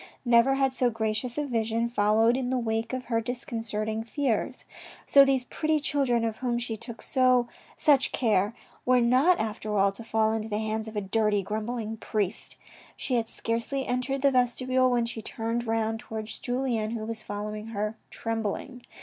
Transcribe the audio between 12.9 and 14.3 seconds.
She had scarcely entered